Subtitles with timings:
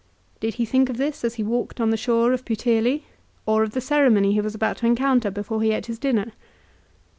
[0.39, 3.03] Did he think of this as he walked on the shore of Puteoli,
[3.45, 6.31] or of the ceremony he was about to encounter before he ate his dinner